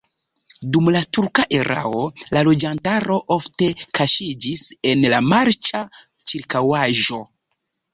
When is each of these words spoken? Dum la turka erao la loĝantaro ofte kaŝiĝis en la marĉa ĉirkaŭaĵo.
Dum 0.77 0.87
la 0.95 1.03
turka 1.17 1.45
erao 1.57 2.01
la 2.37 2.43
loĝantaro 2.49 3.19
ofte 3.37 3.71
kaŝiĝis 4.01 4.67
en 4.95 5.09
la 5.17 5.25
marĉa 5.31 5.87
ĉirkaŭaĵo. 6.13 7.27